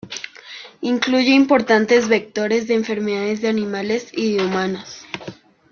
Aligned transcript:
Incluye 0.81 1.29
importantes 1.29 2.07
vectores 2.07 2.67
de 2.67 2.73
enfermedades 2.73 3.39
de 3.41 3.49
animales 3.49 4.09
y 4.13 4.33
de 4.35 4.43
humanos. 4.43 5.05